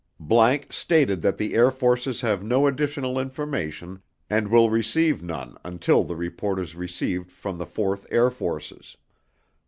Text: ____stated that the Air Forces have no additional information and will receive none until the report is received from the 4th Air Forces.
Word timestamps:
____stated 0.73 1.21
that 1.21 1.37
the 1.37 1.53
Air 1.53 1.69
Forces 1.69 2.21
have 2.21 2.43
no 2.43 2.65
additional 2.65 3.19
information 3.19 4.01
and 4.31 4.47
will 4.47 4.67
receive 4.71 5.21
none 5.21 5.59
until 5.63 6.03
the 6.03 6.15
report 6.15 6.57
is 6.57 6.73
received 6.75 7.31
from 7.31 7.59
the 7.59 7.67
4th 7.67 8.07
Air 8.09 8.31
Forces. 8.31 8.97